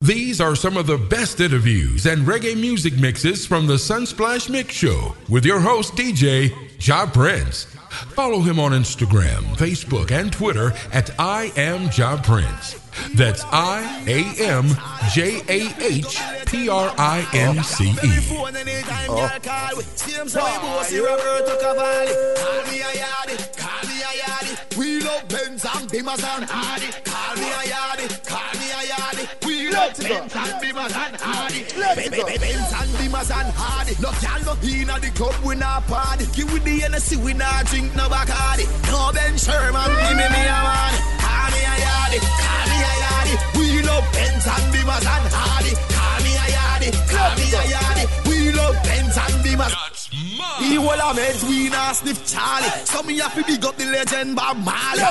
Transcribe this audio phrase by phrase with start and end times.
[0.00, 4.72] These are some of the best interviews and reggae music mixes from the Sunsplash Mix
[4.72, 7.64] Show with your host, DJ Jah Prince.
[8.14, 12.78] Follow him on Instagram, Facebook, and Twitter at I am Jah Prince.
[13.16, 14.68] That's I A M
[15.12, 18.18] J A H P R I N C E.
[24.78, 26.86] We love Benz and Bimmers and Audi.
[27.02, 28.17] Call me a yardie, call me a
[29.94, 30.04] yardie.
[30.04, 31.60] We love Benz and Bimmers and Audi.
[32.38, 33.94] Benz and Bimmers and Audi.
[34.00, 36.26] No gal no inna the club we not party.
[36.34, 38.66] Give we the Hennessy we not drink no Bacardi.
[38.90, 40.92] No Ben Sherman give me me a man.
[41.18, 43.38] Call me a yardie, call me a yardie.
[43.58, 45.97] We love Benz and Bimmers and Audi.
[46.78, 48.28] Call me a yardie, call me a yardie.
[48.28, 49.74] We love Benz and Bimmers.
[50.60, 52.68] He will have meds, we not sniff Charlie.
[52.84, 55.02] So me have to big up the legend Bob Marley.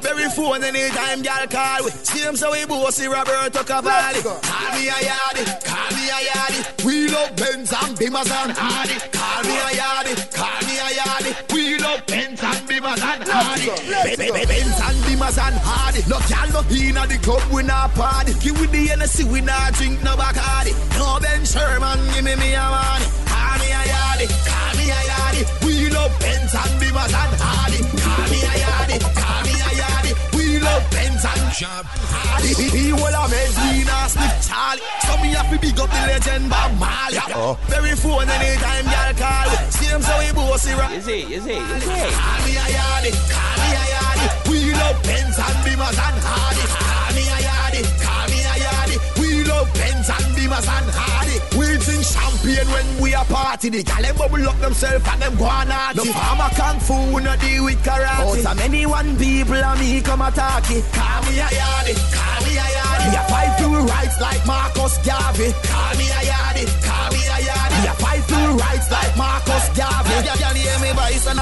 [0.00, 1.90] Very phone anytime girl call we.
[1.90, 4.22] Same so we bossy Roberto Cavalli.
[4.22, 6.84] Call me a yardie, call me a yardie.
[6.84, 8.96] We love Benz and Bimmers and Audi.
[9.12, 11.52] Call me a yardie, call me a yardie.
[11.54, 13.66] We love Benz and Bimmers and Audi.
[14.10, 16.00] Be- be- be- Benz and Bimmers and Audi.
[16.08, 18.34] No gal no inna the club we not party.
[18.40, 20.76] Give we the Hennessy we not drink no Bacardi.
[20.98, 23.06] No Ben Sherman give me me a money.
[23.24, 25.46] Call me a yardie, call me a yardie.
[25.64, 27.80] We love Benz and Bimmers and Audi.
[27.96, 30.14] Call me a yardie, call me a yardie.
[30.36, 32.52] We love Benz and Audi.
[32.52, 34.84] He, he will have meds, we not sniff Charlie.
[35.00, 37.18] So me have to big up the legend Bob Marley.
[37.32, 37.58] Oh.
[37.68, 39.48] Very phone anytime y'all call.
[39.72, 40.92] Same so we bossy rock.
[40.92, 41.24] Is he?
[41.32, 41.56] Is he?
[41.56, 42.04] Is he?
[42.12, 44.05] Call me a yardie, call me a yardie.
[44.48, 46.64] We love Benz and Bimmers and Audi.
[46.72, 48.98] Call me a yardie, call me a yardie.
[49.20, 51.36] We love Benz and Bimmers and Audi.
[51.58, 53.68] We drink champagne when we a party.
[53.70, 55.98] The gal them bubble up themselves and them go on naughty.
[55.98, 58.24] No farmer kung fu, we no deal with karate.
[58.24, 60.84] Oh, Out of many one people and me come attack it.
[60.92, 63.10] Call me a yardie, call me a yardie.
[63.10, 65.52] Me a fight for rights like Marcus Garvey.
[65.62, 66.05] Call me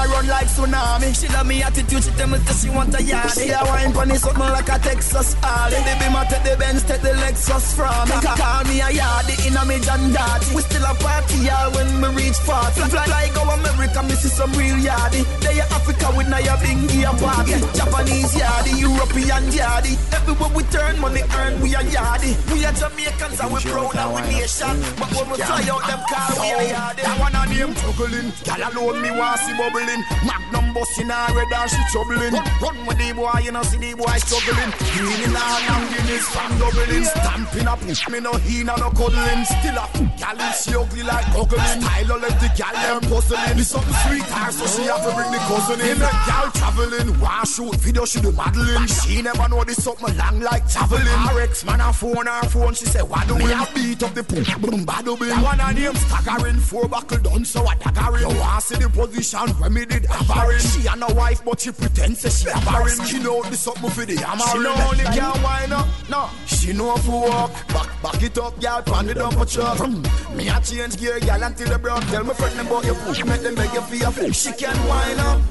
[0.07, 1.09] me voice and run like tsunami.
[1.19, 3.43] She love me attitude, she tell me that she want a yardie.
[3.43, 5.77] She a wine pony something like a Texas Harley.
[5.77, 8.15] The beam take the Benz, take the Lexus from me.
[8.21, 10.55] Ca- Call me a yardie in a me John Darty.
[10.55, 12.89] We still a party yeah, when me reach 40.
[12.89, 15.25] Fly, fly go America, me see some real yardie.
[15.41, 17.57] They Africa with now your big gear party.
[17.75, 19.97] Japanese yardie, European yardie.
[20.13, 22.35] Everywhere we turn, money earn, we a yardie.
[22.53, 24.75] We are Jamaicans and we proud and we nation.
[24.99, 27.03] But when we fly out them car, we a yardie.
[27.05, 28.29] That one a name juggling.
[28.43, 29.94] Gal alone me want see bubbling.
[30.25, 32.35] Magnum busting her red and she troubling.
[32.35, 34.71] Run, run with the boy, you know see the boy struggling.
[34.99, 37.05] In her and Guinness from doubling.
[37.07, 39.45] Stamping a push me no he no no cuddling.
[39.47, 39.87] Still a
[40.19, 41.63] gal is she ugly like ugly.
[41.79, 43.57] Style all let the gal them puzzling.
[43.57, 45.97] It's something sweet her so she have to bring the cousin in.
[45.97, 48.87] The gal traveling, want shoot video she do modeling.
[48.87, 51.07] She never know this something long like traveling.
[51.07, 54.13] Her ex man a phone her phone she say what do we have beat up
[54.13, 57.79] the boom boom bad up That one a name staggering four buckle done so what
[57.79, 58.21] daggering.
[58.25, 60.64] You want see the position where me did hammering.
[60.65, 63.05] She a no wife but she pretend say she a barren.
[63.05, 64.49] She know the something for the hammering.
[64.51, 66.29] She know only can wine up, no.
[66.45, 69.77] She know for walk, back back it up, girl, pan it up for truck.
[69.77, 70.01] Hmm.
[70.35, 72.01] Me a change gear, girl, until the brown.
[72.01, 74.35] Tell me friend about your foot, make them beg you your foot.
[74.35, 75.41] She can wine up.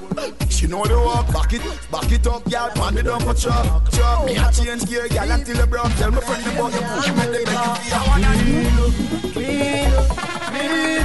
[0.51, 3.91] She know the walk, back it, back it up, girl, pan it up for truck.
[3.91, 4.27] truck.
[4.27, 5.91] Me a change gear, girl, until the brown.
[5.93, 8.45] Tell me friend about your foot, make them beg you your foot.
[9.35, 11.03] Clean up, clean up, clean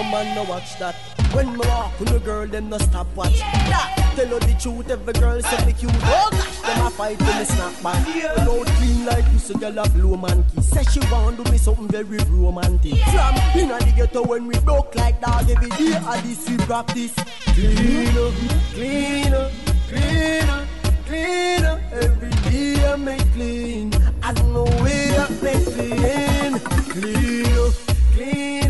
[0.00, 0.94] No man no watch that.
[1.34, 3.38] When me walk with a girl, them no stop watch.
[3.38, 5.92] That tell her the truth, every girl say me cute.
[5.94, 8.16] Oh gosh, them a fight when me snap back.
[8.16, 8.48] Yeah.
[8.48, 10.62] Out clean like you, so girl a blow man key.
[10.62, 12.96] Say she want do me something very romantic.
[13.12, 17.12] From inna the ghetto when we broke like dog every day, I this we practice.
[17.52, 18.32] Clean up,
[18.72, 19.52] clean up,
[19.90, 20.66] clean up,
[21.04, 21.78] clean up.
[21.92, 23.92] Every day I make clean.
[24.22, 26.58] I don't know where I make clean.
[26.88, 27.74] Clean up,
[28.14, 28.69] clean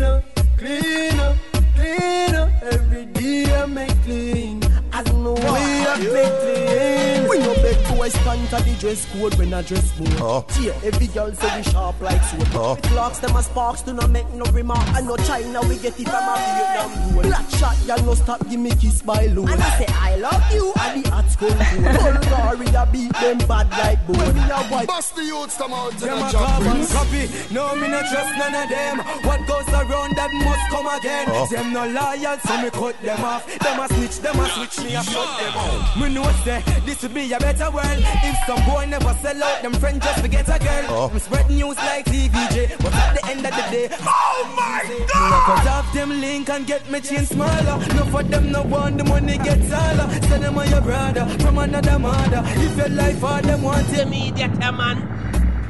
[4.11, 4.63] clean.
[4.93, 7.29] I don't know where I make clean.
[7.29, 10.09] We no beg to stand to the dress code when I dress mode.
[10.19, 10.45] Oh.
[10.59, 12.47] Yeah, every girl say we sharp like sword.
[12.53, 12.75] Oh.
[12.75, 14.85] The clocks them a sparks do not make no remark.
[14.93, 17.25] I know China we get it from a Vietnam road.
[17.25, 19.49] Black shot, y'all no stop give me kiss by load.
[19.49, 21.87] And I say I I love you and the hot school food.
[21.87, 24.19] Bulgaria beat them bad like bull.
[24.35, 24.85] Me a white.
[24.85, 27.23] Bust the youths come out to Them the a job copy.
[27.53, 28.99] No, me not trust none of them.
[29.23, 31.27] What goes around that must come again.
[31.31, 31.47] Oh.
[31.47, 33.47] Them no loyal, so me cut them off.
[33.47, 35.95] Them a snitch, them a switch me, I shut them out.
[35.95, 39.61] Me know say this would be a better world if some boy never sell out.
[39.61, 40.85] Them friends just forget a girl.
[40.91, 41.09] Oh.
[41.09, 45.80] I'm spread news like TVJ, but at the end of the day, oh my God!
[45.93, 47.77] Them link and get me chain smaller.
[47.95, 50.09] No for them no want the money get taller.
[50.29, 52.41] Send them on your brother from another mother.
[52.45, 54.97] If your life for them want Immediate, eh, man.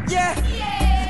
[0.08, 0.36] yeah.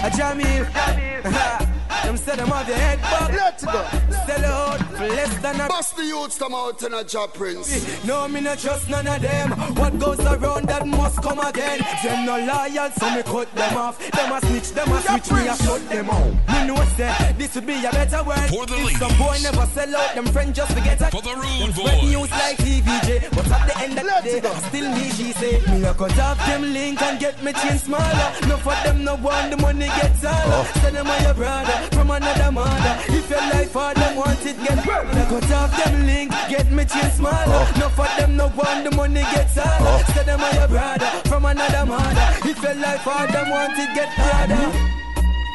[0.07, 1.67] A Jahmiel.
[2.03, 3.31] them say them have your head back.
[3.33, 3.85] Let's go.
[4.25, 8.03] Sell out for less than a Bust the youths come out to the job prince.
[8.05, 9.51] no, me not trust none of them.
[9.75, 11.79] What goes around that must come again.
[12.03, 13.97] Them no loyal, so me cut them off.
[14.11, 16.33] Them a snitch, them a switch, me a shut them out.
[16.51, 18.49] Me know say this would be a better world.
[18.49, 21.11] For the if some boy never sell out, them friends just forget it.
[21.11, 22.09] For the rude Them spread boys.
[22.11, 24.53] news like TVJ, but at the end of the Let's day, go.
[24.69, 25.61] still me she say.
[25.71, 28.29] Me a cut off them link and get me chain smaller.
[28.47, 30.61] No for them no want the money get taller.
[30.61, 30.71] Oh.
[30.81, 32.95] Send them on your brother from another mother.
[33.07, 36.71] If your life for them want it get Me a cut off them link, get
[36.71, 37.43] me chain smaller.
[37.47, 37.73] Oh.
[37.79, 39.77] No for them no want the money get taller.
[39.81, 40.03] Oh.
[40.13, 42.27] Send them on your brother from another mother.
[42.49, 44.65] If your life for them want it get harder.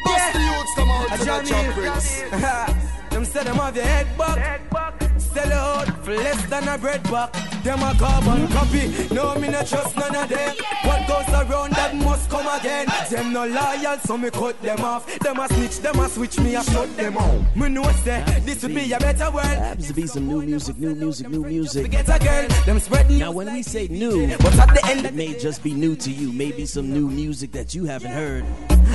[0.04, 1.72] Bust the youths come out A to the job Jahmiel.
[1.74, 3.10] prince.
[3.10, 5.02] them say them have your head back.
[5.18, 7.55] Sell out for less than a bread buck.
[7.66, 9.12] Them a carbon copy.
[9.12, 10.54] No, me not trust none of them.
[10.84, 12.86] What goes around that must come again.
[13.10, 15.18] Them no loyal, so me cut them off.
[15.18, 17.56] Them a snitch, them a switch me, I shut them out.
[17.56, 19.46] Me know say this would be a better world.
[19.46, 21.86] Happens to be some new music, new music, new music.
[21.86, 23.18] Forget a girl, them spread news.
[23.18, 26.10] Now, when we say new, But at the end, it may just be new to
[26.12, 26.32] you.
[26.32, 28.44] Maybe some new music that you haven't heard.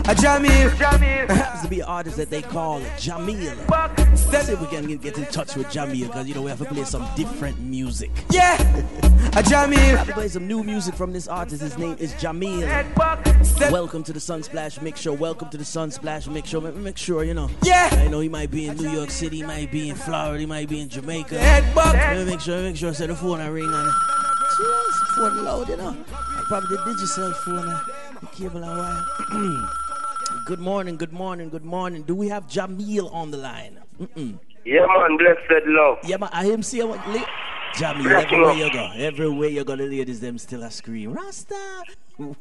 [0.05, 0.69] a Jahmiel.
[1.27, 3.53] Happens to be an artist that they call Jahmiel.
[4.31, 6.49] Let's see if we can get- get in touch with Jahmiel because you know we
[6.49, 8.09] have to play some different music.
[8.29, 8.60] Yeah, a
[9.41, 9.77] Jahmiel.
[9.97, 11.61] have to play some new music from this artist.
[11.61, 12.61] His name is Jahmiel.
[13.71, 15.13] Welcome to the Sunsplash Mix Show.
[15.13, 16.61] Welcome to the Sunsplash Mix Show.
[16.61, 17.49] Make, make sure you know.
[17.63, 17.89] Yeah.
[17.91, 20.45] I know he might be in New York City, he might be in Florida, he
[20.45, 21.39] might be in Jamaica.
[21.39, 21.75] Head.
[21.75, 23.93] Let me make sure, make sure I say the phone I ring on.
[24.57, 25.97] Jeez, phone loud, you know.
[26.11, 27.83] I probably the digital phone, uh,
[28.19, 29.67] the cable and wire.
[30.45, 32.03] good morning, good morning, good morning.
[32.03, 33.79] Do we have Jahmiel on the line?
[33.99, 34.37] Mm-mm.
[34.65, 35.97] Yeah, man, blessed love.
[36.03, 37.25] Yeah, man, I him see what li-
[37.77, 41.13] Black everywhere you go, everywhere you go, the ladies them still a scream.
[41.13, 41.83] Rasta.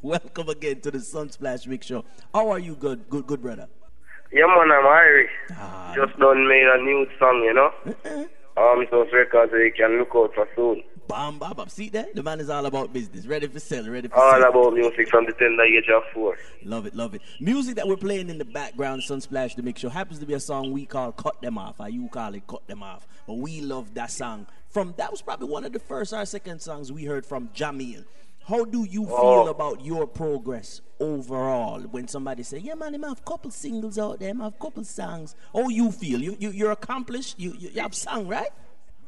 [0.03, 2.05] Welcome again to the Sunsplash Mix Show.
[2.35, 3.69] How are you, good, good, good brother?
[4.33, 5.31] Yeah, man, I'm Irish.
[5.53, 7.71] Ah, Just done made a new song, you know.
[8.57, 10.83] Um, so records you can look out for soon.
[11.09, 11.69] Bam, bam, bam.
[11.69, 12.15] See that?
[12.15, 13.27] The man is all about business.
[13.27, 14.49] Ready for sell, ready for All sell.
[14.51, 16.37] about music from the tender age of four.
[16.65, 17.23] Love it, love it.
[17.41, 20.41] Music that we're playing in the background, Sunsplash the Mix Show, happens to be a
[20.41, 21.81] song we call Cut Them Off.
[21.81, 23.07] Or you call it Cut Them Off.
[23.27, 24.47] But we love that song.
[24.71, 28.05] From that was probably one of the first or second songs we heard from Jahmiel.
[28.49, 29.07] How do you oh.
[29.07, 29.49] feel Oh.
[29.49, 34.33] about your progress overall when somebody say, "Yeah, man, I have couple singles out there,
[34.39, 35.35] I have couple songs"?
[35.53, 36.21] How you feel?
[36.21, 37.39] You, you you're accomplished.
[37.39, 38.51] You, you you have sung, right?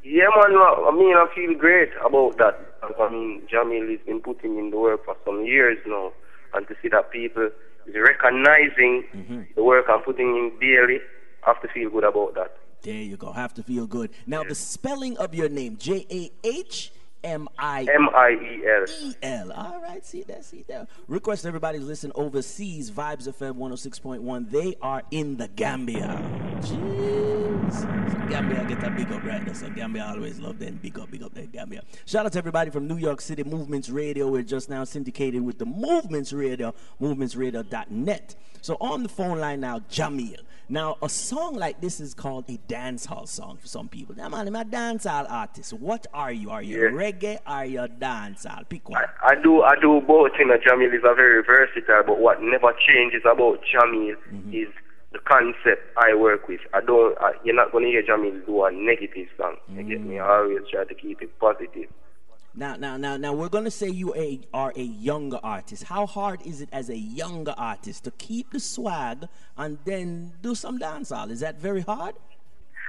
[0.03, 2.59] Yeah, man, I mean, I feel great about that.
[2.99, 6.11] I mean, Jahmiel has been putting in the work for some years now.
[6.53, 7.49] And to see that people
[7.87, 9.41] is recognizing mm-hmm.
[9.55, 10.99] the work I'm putting in daily,
[11.43, 12.51] I have to feel good about that.
[12.83, 13.31] There you go.
[13.31, 14.11] Have to feel good.
[14.27, 16.91] Now the spelling of your name: J A H
[17.23, 18.85] M I M-I-E-L.
[19.01, 19.51] E-L.
[19.53, 20.89] All right, see that, see that.
[21.07, 22.91] Request everybody to listen overseas.
[22.91, 24.51] Vibes of FM 106.1.
[24.51, 26.21] They are in the Gambia.
[26.59, 27.73] Jeez.
[27.81, 29.55] So Gambia get a big up right there.
[29.55, 30.79] So Gambia always love them.
[30.81, 31.83] Big up, big up there, Gambia.
[32.05, 34.27] Shout out to everybody from New York City Movements Radio.
[34.27, 38.35] We're just now syndicated with the Movements Radio, movementsradio.net.
[38.61, 40.41] So on the phone line now, Jahmiel.
[40.69, 44.15] Now, a song like this is called a dancehall song for some people.
[44.15, 45.73] Now, man, I'm a dancehall artist.
[45.73, 46.51] What are you?
[46.51, 46.89] Are you Yeah.
[46.91, 47.39] reggae?
[47.45, 48.67] Are you dancehall?
[48.69, 49.01] Pick one.
[49.01, 50.31] I, I do I do both.
[50.39, 54.53] You know, Jahmiel is a very versatile, but what never changes about Jahmiel mm-hmm.
[54.53, 54.69] is
[55.11, 56.61] the concept I work with.
[56.73, 57.17] I don't.
[57.19, 59.57] I, you're not gonna hear Jahmiel do a negative song.
[59.69, 60.15] You get me?
[60.15, 60.23] Mm.
[60.23, 61.89] I always try to keep it positive.
[62.55, 65.85] Now, now, now, now, we're gonna say you a, are a younger artist.
[65.85, 70.53] How hard is it as a younger artist to keep the swag and then do
[70.53, 71.31] some dancehall?
[71.31, 72.13] Is that very hard?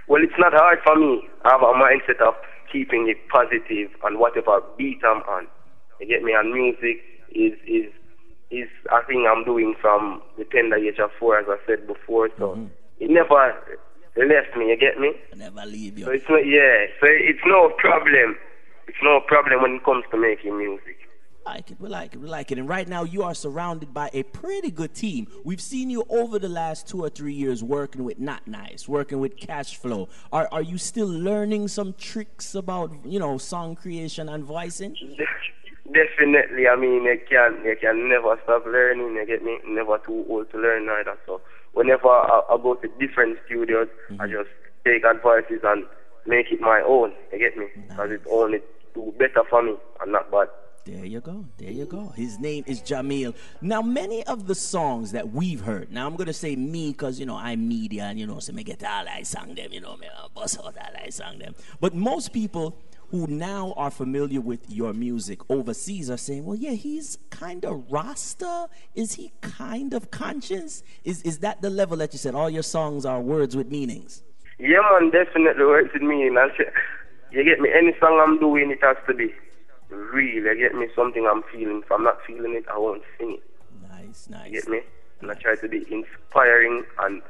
[0.06, 1.26] Well, it's not hard for me.
[1.46, 2.34] I have a mindset of
[2.70, 5.46] keeping it positive on whatever beat I'm on.
[5.98, 6.34] You get me?
[6.34, 7.90] And music is is
[8.50, 12.28] is a thing I'm doing from the tender age of four, as I said before.
[12.38, 12.66] So mm-hmm.
[13.00, 13.54] it never
[14.16, 14.68] left me.
[14.68, 15.12] You get me?
[15.32, 16.04] I never leave you.
[16.04, 16.86] So it's not, yeah.
[17.00, 18.36] So it's no problem.
[18.86, 20.98] It's no problem when it comes to making music.
[21.46, 21.80] I like it.
[21.80, 22.18] We like it.
[22.20, 22.58] We like it.
[22.58, 25.26] And right now, you are surrounded by a pretty good team.
[25.44, 29.20] We've seen you over the last two or three years working with Not Nice, working
[29.20, 30.08] with Cash Flow.
[30.32, 34.96] Are are you still learning some tricks about you know song creation and voicing?
[35.92, 36.66] Definitely.
[36.66, 39.14] I mean, you can you can never stop learning.
[39.14, 39.58] You get me?
[39.66, 41.18] Never too old to learn either.
[41.26, 41.42] So
[41.74, 44.22] whenever I, I go to different studios, mm-hmm.
[44.22, 44.48] I just
[44.86, 45.84] take advices and
[46.26, 47.12] make it my own.
[47.32, 47.66] You get me?
[47.88, 48.20] Because nice.
[48.20, 48.60] it only
[48.94, 50.48] do better for me and not bad.
[50.84, 51.46] There you go.
[51.56, 52.08] There you go.
[52.14, 53.34] His name is Jahmiel.
[53.62, 57.18] Now, many of the songs that we've heard, now I'm going to say me because,
[57.18, 59.80] you know, I'm media and, you know, so me get all I sang them, you
[59.80, 61.54] know, me uh, bust out all I sang them.
[61.80, 62.76] But most people
[63.10, 67.90] who now are familiar with your music overseas are saying, well, yeah, he's kind of
[67.90, 68.68] Rasta.
[68.94, 70.82] Is he kind of conscious?
[71.02, 74.22] Is, is that the level that you said all your songs are words with meanings?
[74.58, 76.36] Yeah, man, definitely words with meaning.
[77.34, 77.68] You get me?
[77.74, 79.34] Any song I'm doing, it has to be
[79.90, 80.44] real.
[80.44, 80.86] You get me?
[80.94, 81.82] Something I'm feeling.
[81.84, 83.88] If I'm not feeling it, I won't sing it.
[83.88, 84.46] Nice, nice.
[84.46, 84.80] You get me?
[85.20, 87.22] And I try to be inspiring and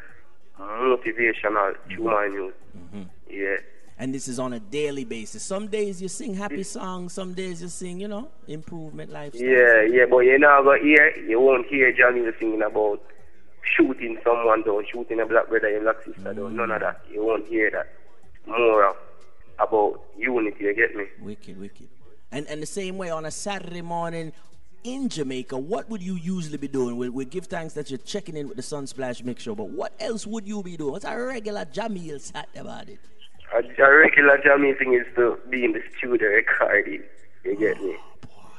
[0.61, 1.97] motivational mm-hmm.
[1.97, 2.55] to my music.
[2.77, 3.03] Mm-hmm.
[3.31, 3.57] Yeah.
[3.97, 5.43] And this is on a daily basis.
[5.43, 9.47] Some days you sing happy songs, some days you sing, you know, improvement lifestyle.
[9.49, 13.01] Yeah, yeah, but you know, but here you won't hear Johnny singing about
[13.77, 16.41] shooting someone down, shooting a black brother, a black sister mm-hmm.
[16.41, 16.57] down.
[16.57, 17.01] None of that.
[17.11, 17.87] You won't hear that.
[18.47, 18.97] More of
[19.59, 21.05] about unity, you get me?
[21.21, 21.89] Wicked, wicked.
[22.33, 24.33] And and the same way on a Saturday morning
[24.85, 26.97] in Jamaica, what would you usually be doing?
[26.97, 29.93] We, we give thanks that you're checking in with the Sunsplash Mix Show, but what
[29.99, 30.93] else would you be doing?
[30.93, 32.99] What's a regular Jahmiel sat about it?
[33.55, 37.03] A, a regular Jahmiel thing is to be in the studio recording.
[37.45, 37.97] You get me?
[38.27, 38.51] Oh,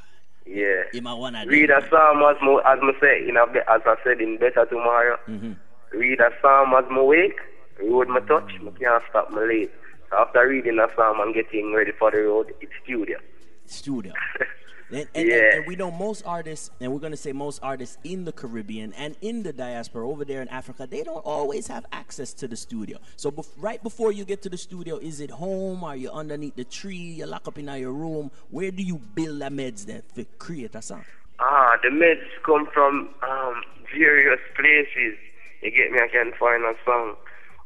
[0.48, 0.84] yeah.
[0.94, 3.96] You might wanna read a psalm as mo as me say in a, as I
[4.04, 5.20] said in Better Tomorrow.
[5.28, 5.54] Mm-hmm.
[5.92, 7.40] Read a psalm as me wake,
[7.84, 9.72] road my touch, me can't stop me late.
[10.18, 13.18] After reading a psalm and getting ready for the road, it's studio.
[13.66, 14.14] Studio.
[14.92, 15.36] And, and, yeah.
[15.36, 18.32] and, and, we know most artists, and we're going to say most artists in the
[18.32, 22.48] Caribbean and in the diaspora over there in Africa, they don't always have access to
[22.48, 23.00] the studio.
[23.16, 25.84] So bef- right before you get to the studio, is it home?
[25.84, 26.98] Are you underneath the tree?
[26.98, 28.30] You lock up in your room?
[28.52, 31.04] Where do you build the meds then to create a song?
[31.40, 35.18] Ah, the meds come from um, various places.
[35.64, 36.00] You get me?
[36.00, 37.16] I can find a song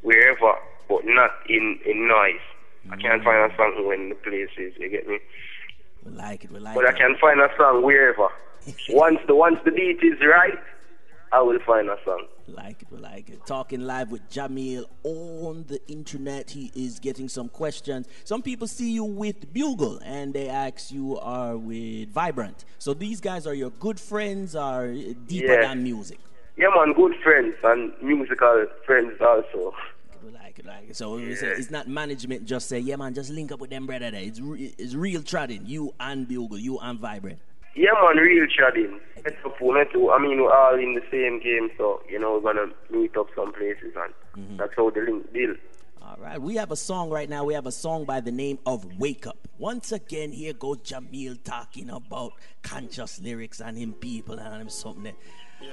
[0.01, 0.55] wherever
[0.89, 2.41] but not in, in noise.
[2.87, 2.93] Mm.
[2.93, 5.19] I can't find a song when the place is, you get me?
[6.03, 6.87] We like it, we like but it.
[6.87, 8.27] But I can find a song wherever.
[8.89, 10.59] once the once the beat is right,
[11.31, 12.25] I will find a song.
[12.47, 13.45] Like it, we like it.
[13.45, 16.49] Talking live with Jahmiel on the internet.
[16.49, 18.07] He is getting some questions.
[18.23, 22.65] Some people see you with Bugle and they ask you are with Vibrant.
[22.79, 25.67] So these guys are your good friends, are deeper yeah.
[25.67, 26.19] than music.
[26.57, 29.73] Yeah, man, good friends and musical friends also
[30.27, 30.95] like it, like it.
[30.95, 31.29] So yeah.
[31.29, 34.21] it's, it's, not management just say, yeah, man, just link up with them brother there.
[34.21, 35.63] It's, re- it's real trading.
[35.65, 37.39] You and Bugle, you and Vibrant.
[37.75, 38.99] Yeah, man, real trading.
[39.17, 40.11] It's opponent too.
[40.11, 43.15] I mean, we're all in the same game, so, you know, we're going to meet
[43.17, 44.57] up some places, and mm-hmm.
[44.57, 45.55] that's how the link deal.
[46.01, 47.43] All right, we have a song right now.
[47.43, 49.47] We have a song by the name of Wake Up.
[49.59, 52.33] Once again, here goes Jahmiel talking about
[52.63, 55.13] conscious lyrics and him people and him something.
[55.61, 55.69] Yeah.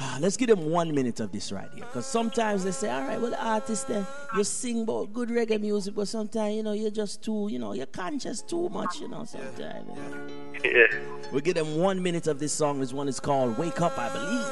[0.00, 1.84] Ah, let's give them one minute of this right here.
[1.84, 5.60] Because sometimes they say, all right, well, the artist then, you sing about good reggae
[5.60, 9.08] music, but sometimes, you know, you're just too, you know, you're conscious too much, you
[9.08, 9.86] know, sometimes.
[9.88, 10.28] You know.
[10.64, 10.86] Yeah.
[11.30, 12.80] We'll give them one minute of this song.
[12.80, 14.46] This one is called Wake Up, I believe.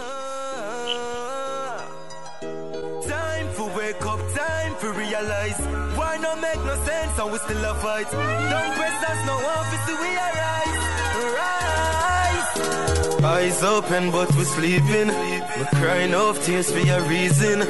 [3.09, 5.59] Time for wake up, time for realize.
[5.97, 8.11] Why not make no sense and we still a fight?
[8.11, 10.77] Don't press us, no office, we arise.
[11.35, 11.62] Rise.
[13.33, 15.09] Eyes open, but we're sleeping.
[15.09, 17.63] We're crying off tears for your reason.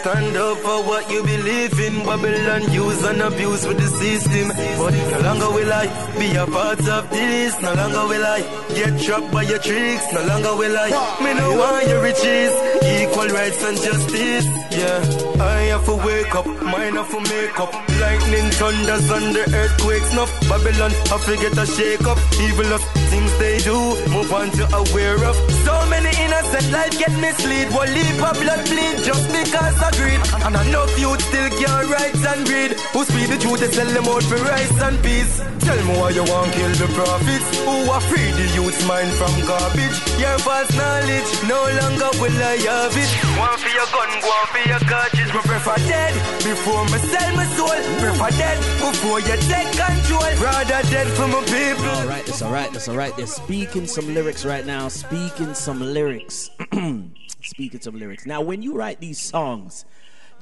[0.00, 1.94] Stand up for what you believe in.
[2.06, 4.48] Babylon use and abuse with the system.
[4.80, 5.86] But no longer will I
[6.18, 7.52] be a part of this.
[7.60, 8.40] No longer will I
[8.74, 10.06] get trapped by your tricks.
[10.10, 10.88] No longer will I.
[11.22, 12.52] Me no want your riches.
[12.96, 14.46] Equal rights and justice.
[14.72, 15.00] Yeah.
[15.36, 16.46] I have to wake up.
[16.46, 17.72] Mine have to make up.
[18.00, 20.14] Lightning, thunders, and the earthquakes.
[20.14, 22.18] No Babylon, I forget to shake up.
[22.40, 22.72] Evil
[23.10, 23.76] things they do.
[24.14, 25.34] Move on to aware of.
[25.66, 27.74] So many innocent lives get misled.
[27.74, 30.22] One leap of blood bleed just because of greed.
[30.46, 32.72] And enough youth still can't rights and greed.
[32.94, 35.42] Who speak the truth, they sell them out for rice and peace.
[35.66, 37.46] Tell me why you want kill the prophets.
[37.66, 39.96] Who are free the youth's mind from garbage.
[40.22, 43.10] Your false knowledge, no longer will I have it.
[43.36, 45.30] One for your gun, one for your cartridge.
[45.34, 46.14] Me prefer dead
[46.46, 47.80] before me sell my soul.
[48.00, 50.30] Prefer dead before you take control.
[50.40, 51.98] Rather dead for my people.
[52.06, 52.99] Alright, that's alright, that's alright.
[53.00, 56.50] They're speaking some lyrics right now speaking some lyrics.
[57.42, 58.26] speaking some lyrics.
[58.26, 59.86] Now, when you write these songs,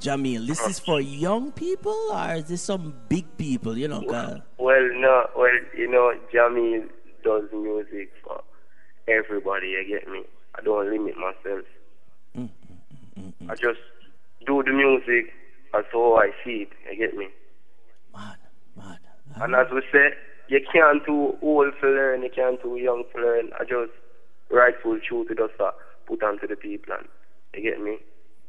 [0.01, 3.77] Jahmiel, this is for young people or is this some big people?
[3.77, 6.89] You know, well, well no, well, you know, Jahmiel,
[7.23, 8.43] does music for
[9.07, 9.69] everybody.
[9.69, 10.23] You get me?
[10.55, 11.63] I don't limit myself.
[12.37, 12.49] Mm,
[13.17, 13.79] mm, mm, I just
[14.45, 15.31] do the music
[15.73, 16.69] as how I see it.
[16.91, 17.29] You get me?
[18.13, 18.35] Man,
[18.75, 18.97] man.
[19.37, 20.09] And as we say,
[20.49, 23.49] you can't too old to learn, you can't too young to learn.
[23.59, 23.91] I just
[24.51, 25.71] rightful truth to just uh,
[26.07, 27.07] put onto the people and
[27.53, 27.97] you get me?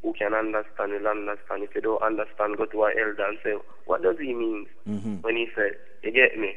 [0.02, 1.62] Who can understand will understand.
[1.62, 3.52] If you don't understand, go to our elder and say,
[3.85, 4.66] What does he mean
[5.23, 6.54] when he said, You get me?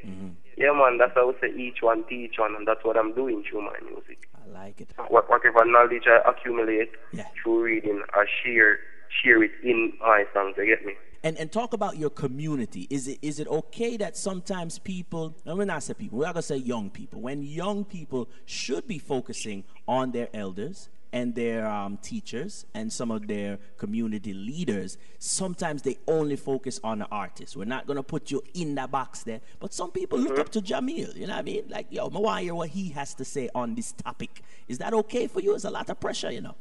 [0.57, 3.43] Yeah man, that's how we say each one teach one and that's what I'm doing
[3.49, 4.29] through my music.
[4.35, 4.89] I like it.
[5.09, 7.25] What whatever knowledge I accumulate Yeah.
[7.41, 8.79] through reading, I share
[9.21, 10.93] share it in my songs, you get me?
[11.23, 12.87] And and talk about your community.
[12.89, 16.35] Is it is it okay that sometimes people, and we're not say people, we're not
[16.35, 17.21] gonna say young people.
[17.21, 23.11] When young people should be focusing on their elders and their um, teachers and some
[23.11, 27.55] of their community leaders, sometimes they only focus on the artist.
[27.55, 29.39] We're not gonna put you in that box there.
[29.61, 31.15] But some people look up to Jahmiel.
[31.15, 31.63] You know what I mean?
[31.69, 34.41] Like, yo, I want to hear what he has to say on this topic.
[34.67, 35.55] Is that okay for you?
[35.55, 36.55] It's a lot of pressure, you know.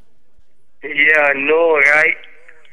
[0.85, 2.16] Yeah, know, right?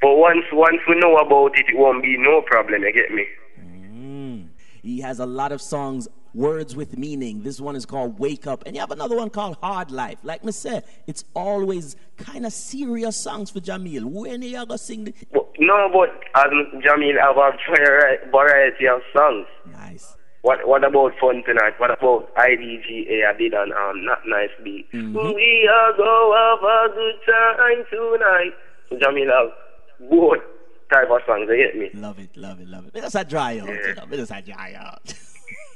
[0.01, 3.25] But once once we know about it, it won't be no problem, you get me?
[3.59, 4.47] Mm.
[4.81, 7.43] He has a lot of songs, words with meaning.
[7.43, 8.63] This one is called Wake Up.
[8.65, 10.19] And you have another one called Hard Life.
[10.23, 14.05] Like me say, it's always kind of serious songs for Jahmiel.
[14.05, 15.13] When are you to sing the...
[15.33, 19.47] But, no, but um, as Jahmiel have a vari- variety of songs.
[19.71, 20.15] Nice.
[20.41, 21.73] What what about fun tonight?
[21.79, 23.27] What about IDGA?
[23.27, 24.89] I did on um not nice beat.
[24.93, 25.35] Mm-hmm.
[25.35, 28.53] We are go have a good time tonight.
[28.87, 29.51] So Jahmiel have
[30.09, 30.39] both
[30.91, 31.47] type of songs.
[31.49, 31.89] You get me?
[31.99, 32.91] Love it, love it, love it.
[32.95, 34.03] It's a dry out, you know.
[34.11, 35.13] It's a dry out.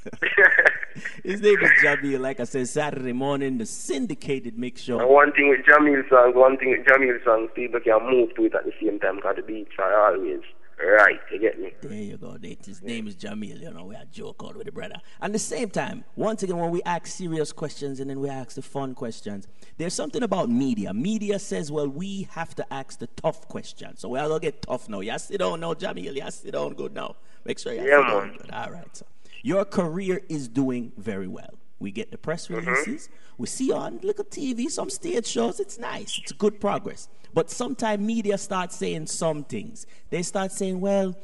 [1.24, 2.20] His name is Jahmiel.
[2.20, 5.08] Like I said, Saturday morning, the syndicated mix And show.
[5.08, 8.53] one thing with Jahmiel songs, one thing with Jahmiel songs, people can move to it
[8.56, 10.42] at the same time because the beats are always
[10.86, 11.20] right.
[11.32, 11.72] You get me?
[11.82, 12.38] There you go.
[12.65, 13.62] His name is Jahmiel.
[13.62, 14.96] You know, we are joke out with the brother.
[15.22, 18.56] At the same time, once again, when we ask serious questions and then we ask
[18.56, 20.94] the fun questions, there's something about media.
[20.94, 24.01] Media says, well, we have to ask the tough questions.
[24.01, 25.00] So we are going to get tough now.
[25.00, 26.15] You sit down now, Jahmiel.
[26.15, 27.15] You sit down good now.
[27.46, 28.51] Make sure you Yeah, sit down good.
[28.51, 28.96] All right.
[28.96, 29.06] So
[29.42, 31.53] your career is doing very well.
[31.80, 32.68] We get the press mm-hmm.
[32.68, 33.10] releases.
[33.38, 35.60] We see on little TV, some stage shows.
[35.60, 36.20] It's nice.
[36.22, 37.10] It's good progress.
[37.34, 39.88] But sometimes media start saying some things.
[40.10, 41.15] They start saying, well,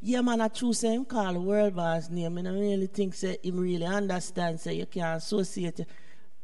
[0.00, 2.36] yeah, man, I true say him call the world boss name.
[2.36, 5.88] And I really think say him really understand say you can't associate it.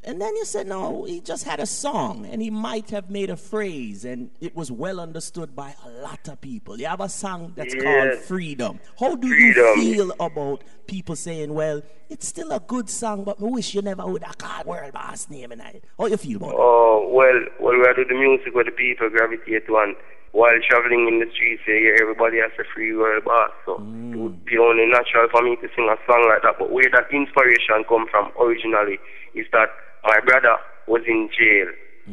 [0.02, 3.28] And then you said, no, he just had a song and he might have made
[3.28, 6.80] a phrase and it was well understood by a lot of people.
[6.80, 8.81] You have a song that's called Freedom.
[8.98, 9.62] How do Freedom.
[9.77, 13.83] you feel about people saying, well, it's still a good song, but I wish you
[13.83, 15.83] never would have called world boss name and I.
[15.98, 16.57] How you feel about it?
[16.59, 19.96] Oh, well, well, we do the music where the people gravitate to and
[20.33, 23.51] while traveling in the streets, hear everybody has a free world boss.
[23.66, 26.55] So it would be only natural for me to sing a song like that.
[26.59, 28.98] But where that inspiration come from originally
[29.35, 29.68] is that
[30.05, 31.69] my brother was in jail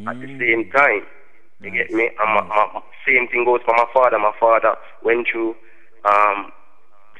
[0.08, 1.02] at the same time.
[1.60, 2.06] You get me?
[2.06, 4.18] And my, my, same thing goes for my father.
[4.18, 5.56] My father went through
[6.04, 6.52] um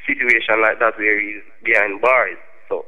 [0.06, 2.38] situation like that where he's behind bars.
[2.68, 2.86] So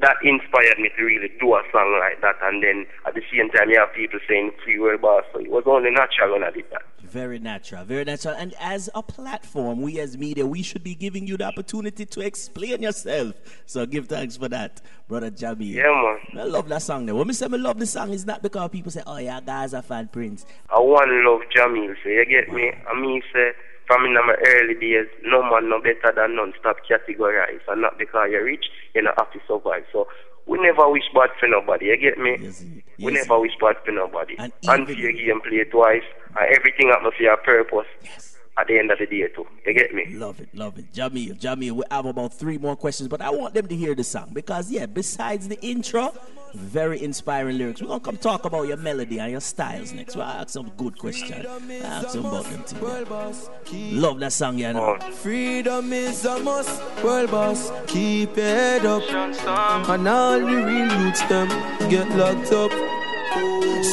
[0.00, 2.36] that inspired me to really do a song like that.
[2.42, 5.24] And then at the same time, you have people saying free world boss.
[5.32, 6.82] So it was only natural when I did that.
[7.08, 8.34] Very natural, very natural.
[8.34, 12.20] And as a platform, we as media, we should be giving you the opportunity to
[12.20, 13.34] explain yourself.
[13.64, 15.66] So give thanks for that, brother Jamie.
[15.66, 16.42] Yeah, man.
[16.42, 17.06] I love that song.
[17.06, 17.14] There.
[17.14, 19.72] When me say I love the song, it's not because people say, "Oh yeah, guys
[19.72, 22.72] are fan Prince." I want love Jahmiel, so you get me?
[22.86, 23.52] I mean, say,
[23.86, 27.60] from in my early days, no man no better than non-stop categorize.
[27.68, 29.84] And not because you're rich, you know, have to survive.
[29.92, 30.06] So
[30.48, 32.36] we never wish bad for nobody, you get me?
[32.40, 34.34] Yes, it- we never wish bad for nobody.
[34.38, 36.02] And And, even- your game play twice,
[36.38, 38.37] and everything happen for your purpose Yes.
[38.58, 39.46] At the end of the day, too.
[39.64, 40.06] You get me?
[40.14, 40.92] Love it, love it.
[40.92, 44.02] Jahmiel, Jahmiel, we have about three more questions, but I want them to hear the
[44.02, 46.12] song because, yeah, besides the intro,
[46.54, 47.80] very inspiring lyrics.
[47.80, 50.16] We're going to come talk about your melody and your styles next.
[50.16, 51.46] We'll ask some good questions.
[51.46, 52.76] I'll ask some about them too.
[52.80, 54.98] World boss, keep Love that song, you know.
[55.00, 55.10] Oh.
[55.10, 57.70] Freedom is a must, world boss.
[57.86, 61.48] Keep it up, and all the real youths them
[61.90, 62.87] get locked up.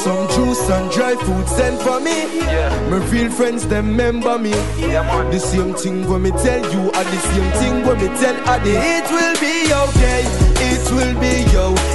[0.03, 2.41] Some juice and dry food sent for me.
[2.89, 4.51] My real friends them remember me.
[4.51, 8.71] The same thing when me tell you, and the same thing when me tell Adi.
[8.71, 10.21] It will be okay.
[10.69, 11.85] It will be okay.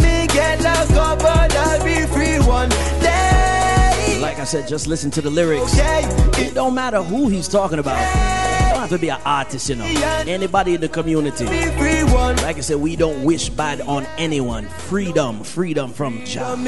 [0.00, 4.18] Me get locked up, but I'll be free one day.
[4.22, 5.74] Like I said, just listen to the lyrics.
[5.74, 6.04] Okay.
[6.42, 8.45] It don't matter who he's talking about.
[8.86, 9.84] Have to be an artist, you know.
[10.26, 11.44] Anybody in the community.
[11.44, 14.68] Like I said, we don't wish bad on anyone.
[14.88, 16.58] Freedom, freedom from job.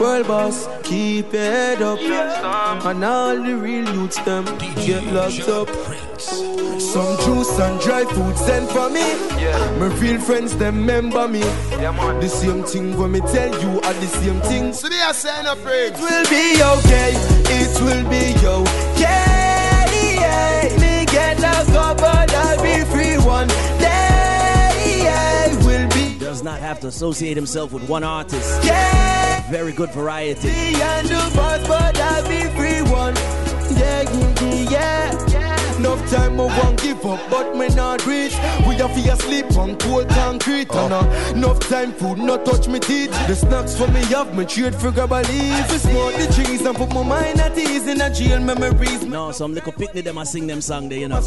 [0.00, 1.98] World boss, keep it up.
[2.84, 4.44] And all the real youths them
[4.76, 5.68] get locked up.
[6.18, 9.02] Some juice and dry food sent for me.
[9.78, 11.40] My real friends them remember me.
[11.40, 14.72] The same thing when me tell you are the same thing.
[14.72, 15.86] So they are saying a prayer.
[15.86, 17.12] It will be okay.
[17.46, 19.47] It will be okay.
[26.68, 28.62] Have to associate himself with one artist.
[28.62, 29.50] Yeah.
[29.50, 30.48] Very good variety.
[30.48, 33.16] Me and the boss, but I'll be free one.
[33.74, 34.02] Yeah,
[34.70, 35.57] yeah, yeah.
[35.78, 38.32] Enough time I won't give up, but me not reach.
[38.66, 40.74] We have to sleep on cold concrete.
[40.74, 43.12] And uh, enough time food not touch me teeth.
[43.28, 45.70] The snacks for me have me trade a leaf.
[45.80, 49.04] Smoke the trees and put my mind at ease in a jail memories.
[49.04, 51.22] No, some little picnic them I sing them song there, you know.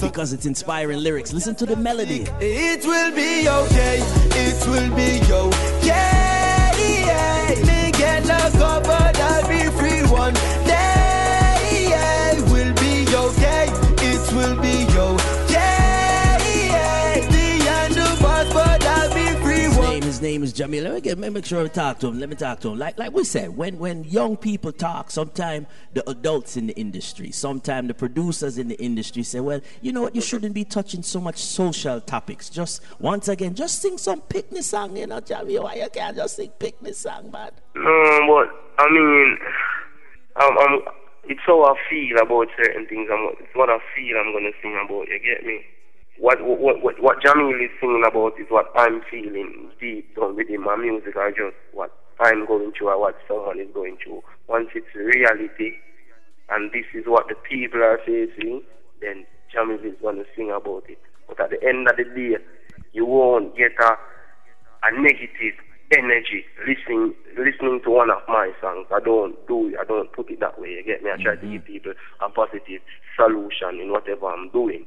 [0.00, 1.32] Because it's inspiring lyrics.
[1.32, 2.24] Listen to the melody.
[2.40, 3.98] it will be okay.
[4.46, 5.86] It will be okay.
[5.86, 6.58] Yeah.
[7.66, 8.97] Me get locked up,
[20.28, 20.84] name, is Jahmiel.
[20.84, 22.20] Let me get, let me make sure I talk to him.
[22.20, 22.78] Let me talk to him.
[22.78, 27.30] Like, like we said, when when young people talk, sometimes the adults in the industry,
[27.30, 31.02] sometimes the producers in the industry say, well, you know what, you shouldn't be touching
[31.02, 32.50] so much social topics.
[32.50, 35.64] Just once again, just sing some picnic song, you know, Jahmiel.
[35.64, 37.50] Why you can't just sing picnic song, man?
[37.74, 38.48] No, but
[38.84, 39.38] I mean,
[40.36, 40.80] I'm, I'm,
[41.24, 43.08] it's how I feel about certain things.
[43.10, 45.08] I'm, it's what I feel I'm gonna sing about.
[45.08, 45.64] You get me?
[46.18, 50.62] What what what what Jahmiel is singing about is what I'm feeling deep down within
[50.62, 54.22] my music, or just what I'm going through, or what someone is going through.
[54.48, 55.78] Once it's reality,
[56.50, 58.62] and this is what the people are facing,
[59.00, 60.98] then Jahmiel is gonna sing about it.
[61.28, 62.36] But at the end of the day,
[62.92, 63.94] you won't get a
[64.82, 65.54] a negative
[65.96, 68.86] energy listening listening to one of my songs.
[68.92, 70.70] I don't do I don't put it that way.
[70.70, 71.10] You get me?
[71.10, 71.52] I try to mm-hmm.
[71.52, 72.82] give people a positive
[73.16, 74.84] solution in whatever I'm doing.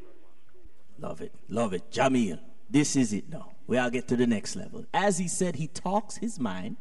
[1.02, 1.90] Love it, love it.
[1.92, 3.52] Jahmiel, this is it now.
[3.68, 4.86] We all get to the next level.
[4.94, 6.78] As he said, he talks his mind.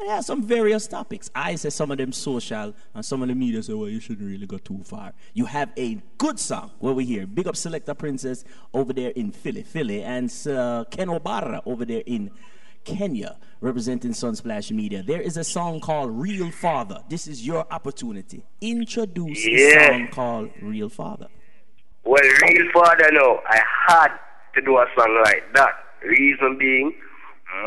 [0.00, 1.28] And has some various topics.
[1.34, 4.28] I say some of them social, and some of the media say, well, you shouldn't
[4.28, 5.12] really go too far.
[5.34, 9.32] You have a good song where we hear Big Up Selector Princess over there in
[9.32, 12.30] Philly, Philly, and uh, Ken Obara over there in
[12.84, 15.02] Kenya, representing Sunsplash Media.
[15.02, 17.02] There is a song called Real Father.
[17.08, 18.44] This is your opportunity.
[18.60, 19.88] Introduce a Yeah.
[19.88, 21.26] song called Real Father.
[22.04, 24.08] Well, real father, no, I had
[24.54, 25.72] to do a song like that.
[26.02, 26.94] Reason being,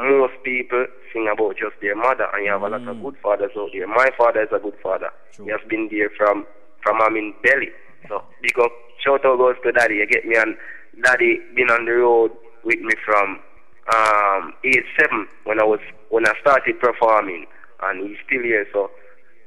[0.03, 3.51] most people sing about just their mother, and you have a lot of good fathers
[3.57, 3.87] out there.
[3.87, 5.09] My father is a good father.
[5.37, 6.45] He has been there from
[6.83, 7.69] from I'm in belly.
[8.07, 8.71] So because
[9.03, 9.95] shout out goes to daddy.
[9.95, 10.55] You get me, and
[11.03, 12.31] daddy been on the road
[12.63, 13.39] with me from
[13.93, 17.45] um age seven when I was when I started performing,
[17.83, 18.65] and he's still here.
[18.73, 18.89] So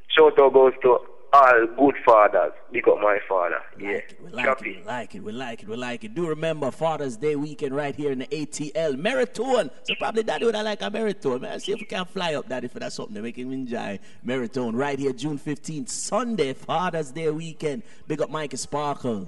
[0.09, 0.99] shout out goes to
[1.35, 2.53] all good fathers.
[2.71, 3.61] Big up my father.
[3.79, 6.15] Yeah, We like it, we like it, we like it, we like it.
[6.15, 9.71] Do remember Father's Day weekend right here in the ATL Marathon.
[9.83, 11.41] So probably daddy would I like a marathon.
[11.41, 13.99] Man, see if we can fly up daddy for that something to make him enjoy
[14.23, 17.83] marathon right here June 15th, Sunday, Father's Day weekend.
[18.07, 19.27] Big up Mike Sparkle.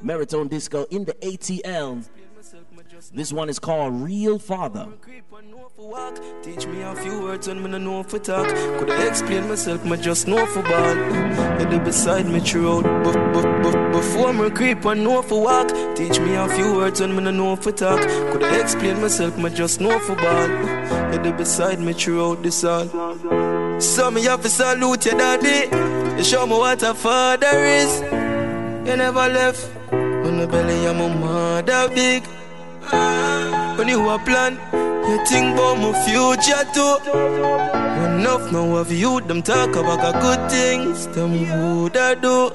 [0.00, 2.08] Marathon disco in the ATL.
[3.14, 4.88] This one is called Real Father.
[4.88, 6.20] And.
[6.42, 8.48] Teach me a few words when me no know for talk.
[8.78, 9.84] Could I explain myself?
[9.84, 10.94] Me just know for ball.
[10.94, 12.84] There beside me throughout.
[12.84, 15.68] Bef- bef- bef- Before me creep and know for walk.
[15.96, 18.00] Teach me a few words when me no know for talk.
[18.00, 19.36] Could I explain myself?
[19.38, 20.48] Me just know for ball.
[21.22, 22.88] There beside me throughout this all.
[23.80, 25.68] So me have to salute your daddy.
[26.18, 28.00] You show me what a father is.
[28.88, 30.01] You never left.
[30.42, 32.24] The belly of my mother big.
[33.78, 36.98] When you a plan, you think about my future too.
[38.02, 41.32] Enough now of you, them talk about the good things, them
[41.82, 42.50] would I do.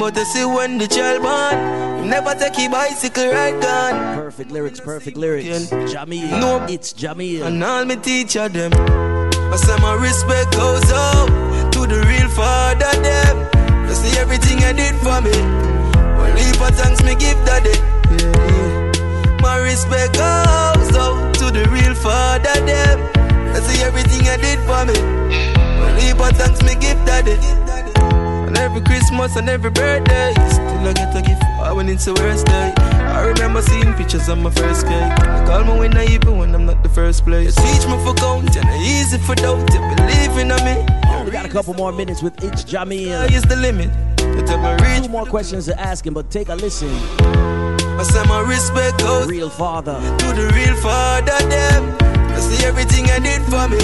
[0.00, 4.16] But you see when the child born, you never take a bicycle ride gone.
[4.16, 5.70] Perfect lyrics, perfect lyrics.
[5.70, 6.40] Jahmiel.
[6.40, 6.66] No.
[6.68, 7.46] It's Jahmiel.
[7.46, 8.72] And all me teacher them.
[8.74, 11.28] I say my respect goes out
[11.74, 13.86] to the real father them.
[13.88, 15.87] You see everything I did for me.
[16.36, 17.74] Leap thanks me give daddy.
[18.18, 19.38] Yeah.
[19.40, 22.98] My respect goes out to the real father them.
[23.54, 24.96] You see everything I did for me.
[25.98, 27.36] Leap thanks me give daddy.
[28.48, 32.14] And every Christmas and every birthday, still I get a gift I when it's the
[32.14, 32.72] worst day.
[32.78, 35.16] I remember seeing pictures of my first cake.
[35.18, 37.56] They call me when I even when I'm not the first place.
[37.56, 39.68] You teach me for count and easy for doubt.
[39.74, 41.24] You believe in me.
[41.24, 43.30] We got a couple more minutes with It's Jahmiel.
[43.30, 43.90] is the limit.
[44.48, 45.04] You till reach.
[45.04, 46.88] Two more questions to ask him, but take a listen.
[46.88, 49.94] I say my respect goes Real father.
[49.94, 51.96] to the real father them.
[52.00, 53.78] I see everything I did for me.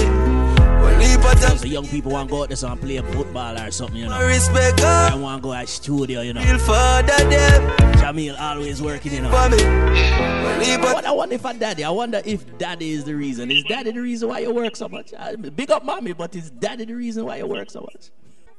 [0.81, 3.59] When he put up So young people want to go out there and play football
[3.59, 4.27] or something, you my know.
[4.27, 6.41] respect I goes want to go at studio, you know.
[6.41, 9.31] real father them Jahmiel always working, you know.
[9.31, 9.57] for me.
[9.63, 11.83] When I wonder, if I daddy.
[11.83, 13.51] I wonder if daddy is the reason.
[13.51, 15.13] Is daddy the reason why you work so much?
[15.55, 18.11] Big up mommy, but is daddy the reason why you work so much?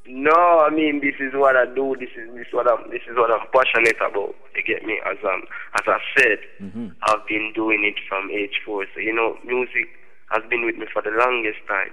[0.09, 1.97] No, I mean this is what I do.
[1.99, 4.35] This is this what I'm this is what I'm passionate about.
[4.55, 5.01] You get me?
[5.05, 5.43] As um
[5.75, 6.39] as I said,
[7.03, 8.87] I've been doing it from age four.
[8.95, 9.89] So you know, music
[10.31, 11.93] has been with me for the longest time.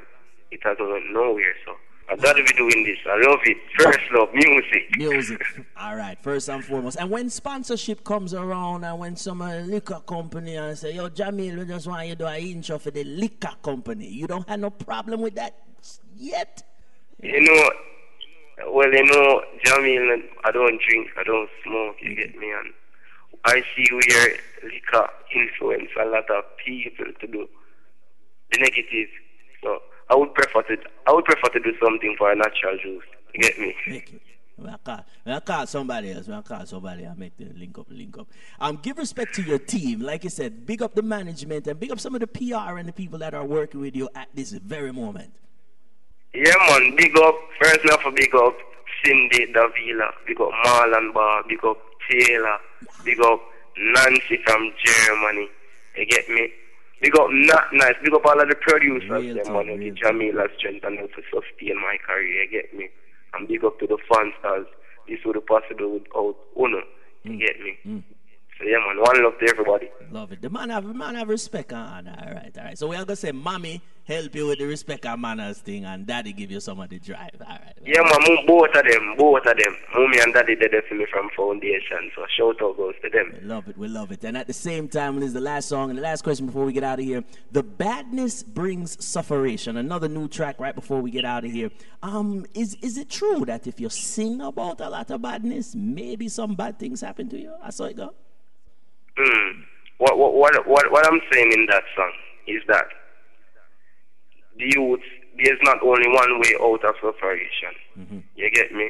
[0.52, 1.56] It has gone nowhere.
[1.66, 1.74] So
[2.10, 2.98] I gotta be doing this.
[3.06, 3.58] I love it.
[3.80, 4.98] First love, music.
[4.98, 5.42] Music.
[5.78, 6.98] All right, first and foremost.
[7.00, 11.60] And when sponsorship comes around and when some uh, liquor company and say, yo, Jahmiel,
[11.60, 14.08] we just want you to do an intro for the liquor company.
[14.08, 15.56] You don't have no problem with that
[16.16, 16.64] yet?
[17.22, 17.70] You know,
[18.68, 22.52] well, you know, Jahmiel, I don't drink, I don't smoke, you get me?
[22.52, 22.74] And
[23.46, 27.48] I see where liquor influence a lot of people to do
[28.52, 29.10] the negative.
[29.64, 33.04] So I would prefer to, I would prefer to do something for a natural juice.
[33.34, 33.76] You get me?
[34.56, 38.18] When I call, call somebody else, I call somebody, I make the link up, link
[38.20, 38.28] up.
[38.60, 40.00] Um, give respect to your team.
[40.00, 42.88] Like I said, big up the management and big up some of the PR and
[42.88, 45.34] the people that are working with you at this very moment.
[46.34, 46.96] Yeah, man.
[46.96, 47.36] Big up.
[47.62, 48.56] First, now for big up
[49.04, 50.10] Cindy Davila.
[50.26, 51.44] Big up Marlon Bar.
[51.48, 51.78] Big up
[52.10, 52.58] Taylor.
[53.06, 53.40] Big up
[53.78, 55.48] Nancy from Germany.
[55.96, 56.52] You get me?
[57.02, 57.96] Big up Not Nice.
[58.04, 59.10] Big up all of the producers.
[59.10, 59.78] Real them, man.
[59.78, 62.44] real Jamila strength and help to sustain my career.
[62.44, 62.90] You get me?
[63.36, 64.66] And big up to the fans as
[65.08, 66.82] this would have possible without Uno.
[67.24, 67.40] You mm.
[67.40, 67.78] get me?
[67.86, 68.04] Mm.
[68.58, 68.98] So, yeah, man.
[69.00, 69.92] One love to everybody.
[70.12, 70.42] Love it.
[70.42, 72.18] The man have the man have respect and honor.
[72.26, 72.78] All right, all right.
[72.78, 76.06] So we are gonna say, mommy help you with the respect and manners thing, and
[76.06, 77.32] daddy give you some of the drive.
[77.40, 77.78] All right.
[77.86, 79.76] Yeah, man, both of them, both of them.
[79.94, 83.38] Mommy and daddy did it for me from foundation, so shout out goes to them.
[83.42, 83.78] We love it.
[83.78, 84.24] We love it.
[84.24, 86.66] And at the same time, this is the last song and the last question before
[86.66, 87.24] we get out of here.
[87.52, 89.78] The badness brings sufferation.
[89.78, 91.70] Another new track right before we get out of here.
[92.02, 96.28] Um, is is it true that if you sing about a lot of badness, maybe
[96.30, 97.54] some bad things happen to you?
[97.64, 98.14] I saw it go.
[99.18, 99.64] Mm.
[100.00, 102.12] What, what, what, what, what I'm saying in that song
[102.48, 102.86] is that
[104.58, 105.06] the youth,
[105.38, 107.74] there's not only one way out of separation.
[107.98, 108.20] Mm-hmm.
[108.36, 108.90] You get me?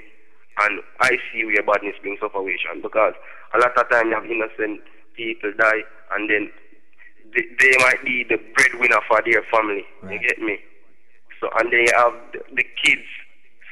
[0.60, 3.14] And I see where badness brings separation because
[3.56, 4.82] a lot of time you have innocent
[5.16, 6.52] people die and then
[7.34, 9.84] they, they might be the breadwinner for their family.
[10.02, 10.14] Right.
[10.14, 10.60] You get me?
[11.40, 13.08] So and then you have the, the kids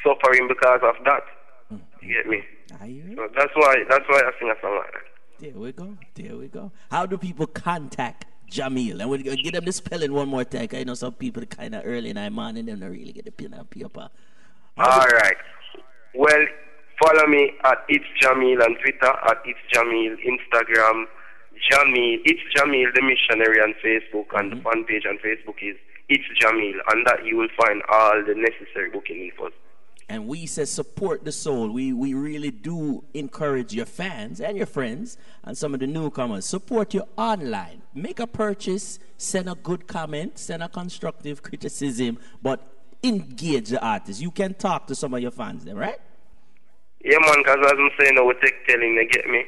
[0.03, 1.23] suffering because of that.
[1.71, 2.05] Mm-hmm.
[2.05, 2.41] You get me?
[2.79, 3.15] I hear it.
[3.15, 5.11] So that's why that's why I sing a song like that.
[5.39, 5.97] There we go.
[6.15, 6.71] There we go.
[6.89, 9.01] How do people contact Jahmiel?
[9.01, 10.67] And we're going to give them the spelling one more time.
[10.73, 13.25] I know some people kind of early in the morning, and they don't really get
[13.25, 14.09] the pen and paper.
[14.77, 15.37] All right.
[16.13, 16.45] Well,
[17.01, 21.05] follow me at It's Jahmiel on Twitter, at It's Jahmiel, Instagram,
[21.71, 24.69] Jahmiel, It's Jahmiel, the missionary on Facebook, and the mm-hmm.
[24.69, 25.77] fan page on Facebook is
[26.09, 26.79] It's Jahmiel.
[26.91, 29.49] And that you will find all the necessary booking info.
[30.11, 31.69] And we say support the soul.
[31.69, 36.43] We we really do encourage your fans and your friends and some of the newcomers.
[36.45, 37.81] Support you online.
[37.95, 42.59] Make a purchase, send a good comment, send a constructive criticism, but
[43.01, 44.21] engage the artist.
[44.21, 46.01] You can talk to some of your fans then, right?
[47.05, 49.45] Yeah, man, because as I'm saying, we take telling, you get me?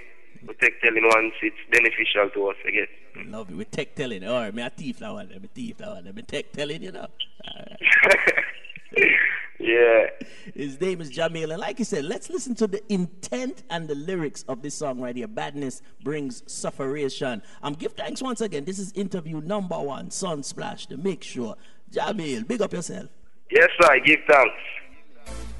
[0.47, 2.89] We take telling once it's beneficial to us, I get
[3.25, 3.57] Love it.
[3.57, 4.25] We tech telling.
[4.25, 5.27] All right, me a thief that one.
[5.27, 6.15] Me thief that one.
[6.15, 7.07] Me tech telling, you know.
[7.47, 9.09] All right.
[9.59, 10.07] Yeah.
[10.53, 11.51] His name is Jahmiel.
[11.51, 14.99] And like you said, let's listen to the intent and the lyrics of this song
[14.99, 15.27] right here.
[15.27, 17.41] Badness brings sufferation.
[17.61, 18.65] Um, give thanks once again.
[18.65, 21.55] This is interview number one, Sunsplash, to make sure.
[21.91, 23.09] Jahmiel, big up yourself.
[23.51, 25.52] Yes, sir, give thanks.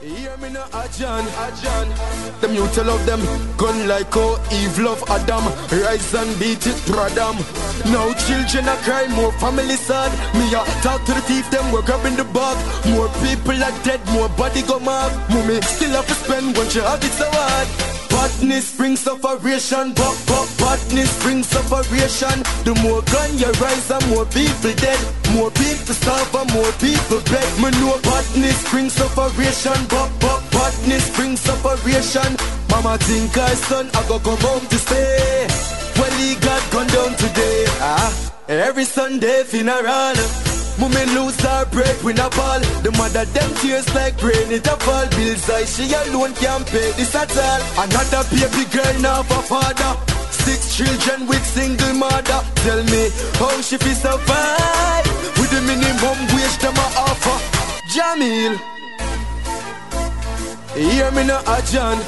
[0.00, 2.40] Hear me now, Ajan, Ajan.
[2.40, 3.20] Them you tell of them
[3.58, 5.44] gun like how Eve love Adam.
[5.68, 7.36] Rise and beat it, Radam.
[7.84, 10.10] Now children are cry, more family sad.
[10.34, 12.56] Me a talk to the thief, them work up in the bag.
[12.94, 15.12] More people are dead, more body go mad.
[15.28, 17.99] Mummy still have to spend when you have it so hard.
[18.20, 22.36] Badness brings sufferation, but, but badness brings sufferation.
[22.68, 25.00] The more gun you rise, the more people dead.
[25.32, 27.48] More people starve, and more people beg.
[27.56, 32.36] Me know badness brings sufferation, but, but badness brings sufferation.
[32.68, 35.48] Mama think her son, I go come home to stay.
[35.96, 37.64] Well, he got gone down today.
[37.80, 38.12] Ah,
[38.48, 40.49] every Sunday funeral.
[40.80, 42.60] Mummy lose her bread when a ball.
[42.80, 45.06] The mother them tears like rain it a fall.
[45.10, 47.60] Bills I she alone can't pay this at all.
[47.84, 49.92] Another baby girl now for father.
[50.32, 52.40] Six children with single mother.
[52.64, 57.36] Tell me how she fi survive with the minimum wage them a offer.
[57.92, 58.79] Jahmiel.
[60.80, 62.00] Hear me now, Ajan.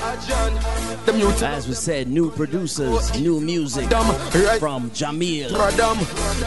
[1.42, 3.90] As we said, new producers, new music
[4.58, 5.50] from Jahmiel.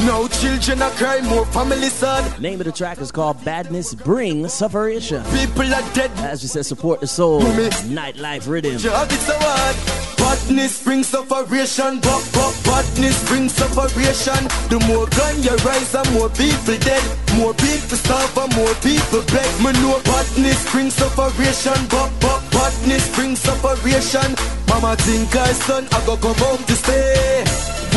[0.04, 2.42] No children are cry, more family son.
[2.42, 5.24] Name of the track is called Badness Bring Sufferation.
[5.26, 6.10] People are dead.
[6.18, 7.42] As we said, support the soul.
[7.42, 8.80] Nightlife rhythm.
[8.80, 10.15] Job is a word.
[10.46, 12.00] Badness brings sufferation.
[12.02, 14.46] But, but, badness brings sufferation.
[14.70, 17.02] The more gun you rise, and more people dead.
[17.34, 17.98] More people
[18.38, 19.50] and more people beg.
[19.66, 21.74] Me know badness brings sufferation.
[21.90, 24.38] But, but, badness brings sufferation.
[24.70, 27.44] Mama think her son, I go come home to stay.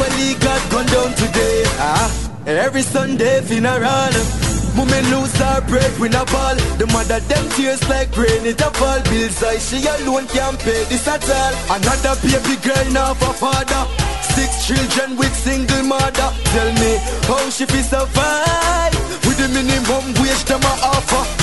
[0.00, 1.64] Well, he got gone down today.
[1.76, 2.08] Ah,
[2.46, 4.47] every Sunday funeral.
[4.78, 6.54] Women lose her bread when a ball.
[6.78, 9.02] The mother them tears like rain, it a fall.
[9.10, 11.54] Bills I she alone can't pay this at all.
[11.74, 13.82] Another baby girl now for father.
[14.22, 16.30] Six children with single mother.
[16.54, 16.94] Tell me
[17.26, 18.94] how she fi survive
[19.26, 21.38] with the minimum wage them a offer.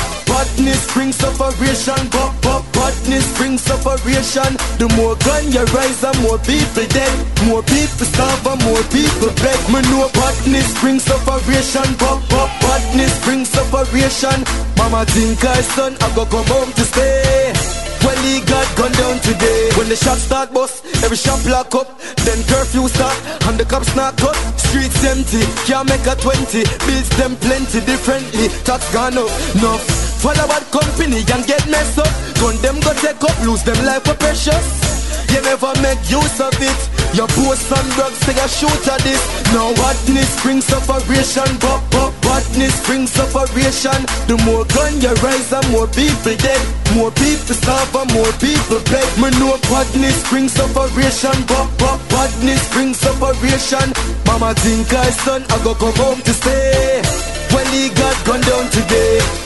[0.55, 4.55] Badness brings separation, but, but badness brings separation.
[4.79, 7.11] The more gun you rise, and more people dead.
[7.43, 9.59] More people starve, and more people beg.
[9.67, 14.47] Me know badness brings separation, but, but badness brings separation.
[14.79, 17.51] Mama think I son, I go come home to stay.
[17.99, 19.54] Well, he got gunned down today.
[19.85, 21.85] When the shots start bust, every shop lock up.
[22.25, 23.13] Then curfew start,
[23.45, 24.33] and the cops not cut.
[24.57, 26.65] Streets empty, can't make a 20.
[26.89, 28.49] Bills them plenty differently.
[28.65, 29.85] Tax gone up, enough.
[30.25, 32.09] Follow bad company and get messed up.
[32.41, 35.04] Gun them go take up, lose them life for precious.
[35.35, 36.79] You never make use of it.
[37.11, 39.19] Your post on drugs, take a shoot at this.
[39.51, 43.99] Now badness brings separation, but, but badness brings separation.
[44.31, 46.63] The more gun you rise, and more people dead.
[46.95, 49.11] More people starve, and more people beg.
[49.19, 53.91] Me know badness brings separation, but, but badness brings separation.
[54.23, 57.03] Mama think her son, I go come home to stay.
[57.51, 59.44] Well, he got gunned down today.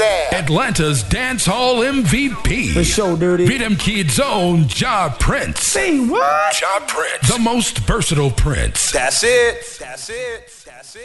[0.00, 2.72] Atlanta's Dance Hall MVP.
[2.72, 3.46] For sure, dirty.
[3.46, 5.60] Freedom Kids own Jah Prince.
[5.62, 6.54] Say what?
[6.54, 7.32] Jah Prince.
[7.32, 8.92] The most versatile Prince.
[8.92, 9.76] That's it.
[9.78, 10.64] That's it.
[10.64, 11.00] That's it.